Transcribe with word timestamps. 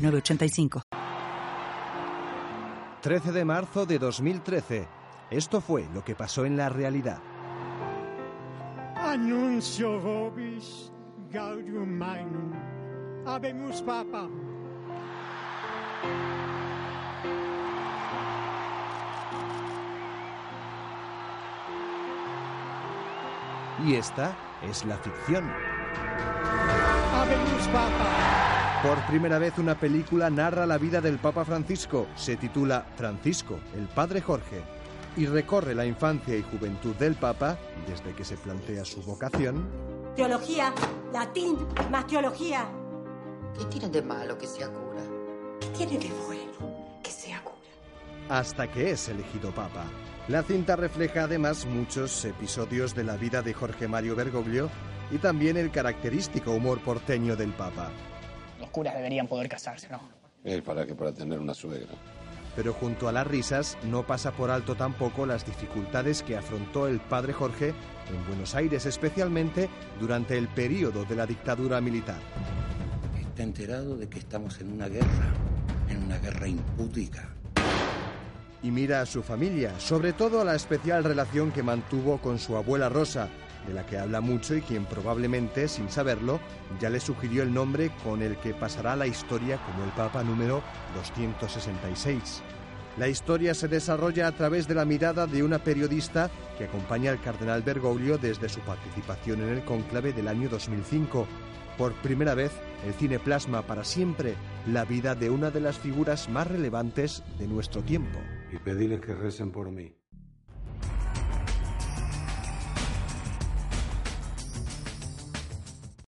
985. 0.00 0.82
13 3.00 3.32
de 3.32 3.44
marzo 3.44 3.86
de 3.86 3.98
2013. 3.98 4.88
Esto 5.30 5.60
fue 5.60 5.86
lo 5.94 6.04
que 6.04 6.14
pasó 6.14 6.44
en 6.44 6.56
la 6.56 6.68
realidad. 6.68 7.18
Anuncio 8.96 9.98
vobis 10.00 10.92
gaudium 11.30 11.88
magnum. 11.88 12.52
Habemus 13.26 13.80
papa. 13.82 14.28
Y 23.84 23.94
esta 23.94 24.36
es 24.62 24.84
la 24.84 24.96
ficción. 24.98 25.50
Habemus 27.14 27.68
papa. 27.68 28.49
Por 28.82 28.98
primera 29.06 29.38
vez 29.38 29.58
una 29.58 29.78
película 29.78 30.30
narra 30.30 30.64
la 30.64 30.78
vida 30.78 31.02
del 31.02 31.18
Papa 31.18 31.44
Francisco. 31.44 32.06
Se 32.16 32.36
titula 32.36 32.86
Francisco, 32.96 33.58
el 33.76 33.86
Padre 33.88 34.22
Jorge, 34.22 34.62
y 35.18 35.26
recorre 35.26 35.74
la 35.74 35.84
infancia 35.84 36.34
y 36.34 36.42
juventud 36.42 36.96
del 36.96 37.14
Papa 37.14 37.58
desde 37.86 38.14
que 38.14 38.24
se 38.24 38.38
plantea 38.38 38.86
su 38.86 39.02
vocación. 39.02 39.68
Teología, 40.16 40.72
latín, 41.12 41.58
más 41.90 42.06
teología. 42.06 42.66
¿Qué 43.58 43.66
tiene 43.66 43.90
de 43.90 44.00
malo 44.00 44.38
que 44.38 44.46
sea 44.46 44.68
cura? 44.68 45.02
¿Qué 45.60 45.84
tiene 45.84 45.98
de 45.98 46.10
bueno 46.26 47.00
que 47.02 47.10
sea 47.10 47.42
cura? 47.42 47.54
Hasta 48.30 48.66
que 48.66 48.92
es 48.92 49.10
elegido 49.10 49.50
Papa. 49.50 49.84
La 50.26 50.42
cinta 50.42 50.74
refleja 50.74 51.24
además 51.24 51.66
muchos 51.66 52.24
episodios 52.24 52.94
de 52.94 53.04
la 53.04 53.18
vida 53.18 53.42
de 53.42 53.52
Jorge 53.52 53.88
Mario 53.88 54.16
Bergoglio 54.16 54.70
y 55.10 55.18
también 55.18 55.58
el 55.58 55.70
característico 55.70 56.52
humor 56.52 56.80
porteño 56.80 57.36
del 57.36 57.52
Papa 57.52 57.90
los 58.60 58.70
curas 58.70 58.94
deberían 58.94 59.26
poder 59.26 59.48
casarse, 59.48 59.88
¿no? 59.90 60.00
Para 60.62 60.86
que 60.86 60.94
para 60.94 61.12
tener 61.12 61.38
una 61.38 61.54
suegra. 61.54 61.88
Pero 62.56 62.72
junto 62.72 63.08
a 63.08 63.12
las 63.12 63.26
risas 63.26 63.78
no 63.84 64.06
pasa 64.06 64.32
por 64.32 64.50
alto 64.50 64.74
tampoco 64.74 65.26
las 65.26 65.46
dificultades 65.46 66.22
que 66.22 66.36
afrontó 66.36 66.88
el 66.88 66.98
padre 66.98 67.32
Jorge 67.32 67.68
en 67.68 68.26
Buenos 68.26 68.54
Aires, 68.54 68.86
especialmente 68.86 69.68
durante 70.00 70.36
el 70.36 70.48
periodo 70.48 71.04
de 71.04 71.14
la 71.14 71.26
dictadura 71.26 71.80
militar. 71.80 72.18
Está 73.20 73.42
enterado 73.42 73.96
de 73.96 74.08
que 74.08 74.18
estamos 74.18 74.60
en 74.60 74.72
una 74.72 74.88
guerra, 74.88 75.32
en 75.88 76.02
una 76.02 76.18
guerra 76.18 76.48
impúdica. 76.48 77.28
Y 78.62 78.70
mira 78.70 79.00
a 79.00 79.06
su 79.06 79.22
familia, 79.22 79.78
sobre 79.78 80.12
todo 80.12 80.40
a 80.40 80.44
la 80.44 80.54
especial 80.54 81.04
relación 81.04 81.52
que 81.52 81.62
mantuvo 81.62 82.18
con 82.18 82.38
su 82.38 82.56
abuela 82.56 82.88
Rosa, 82.88 83.28
de 83.66 83.74
la 83.74 83.86
que 83.86 83.98
habla 83.98 84.20
mucho 84.20 84.54
y 84.54 84.62
quien 84.62 84.84
probablemente, 84.86 85.68
sin 85.68 85.90
saberlo, 85.90 86.40
ya 86.80 86.90
le 86.90 87.00
sugirió 87.00 87.42
el 87.42 87.52
nombre 87.52 87.90
con 88.04 88.22
el 88.22 88.36
que 88.36 88.54
pasará 88.54 88.96
la 88.96 89.06
historia 89.06 89.58
como 89.66 89.84
el 89.84 89.90
Papa 89.90 90.22
número 90.22 90.62
266. 90.94 92.42
La 92.98 93.08
historia 93.08 93.54
se 93.54 93.68
desarrolla 93.68 94.26
a 94.26 94.32
través 94.32 94.66
de 94.66 94.74
la 94.74 94.84
mirada 94.84 95.26
de 95.26 95.42
una 95.42 95.58
periodista 95.58 96.30
que 96.58 96.64
acompaña 96.64 97.12
al 97.12 97.20
cardenal 97.22 97.62
Bergoglio 97.62 98.18
desde 98.18 98.48
su 98.48 98.60
participación 98.60 99.42
en 99.42 99.50
el 99.50 99.64
cónclave 99.64 100.12
del 100.12 100.28
año 100.28 100.48
2005. 100.48 101.26
Por 101.78 101.94
primera 102.02 102.34
vez, 102.34 102.52
el 102.84 102.92
cine 102.94 103.18
plasma 103.18 103.62
para 103.62 103.84
siempre 103.84 104.34
la 104.66 104.84
vida 104.84 105.14
de 105.14 105.30
una 105.30 105.50
de 105.50 105.60
las 105.60 105.78
figuras 105.78 106.28
más 106.28 106.46
relevantes 106.46 107.22
de 107.38 107.46
nuestro 107.46 107.82
tiempo. 107.82 108.18
Y 108.52 108.58
pedirles 108.58 109.00
que 109.00 109.14
recen 109.14 109.50
por 109.50 109.70
mí. 109.70 109.99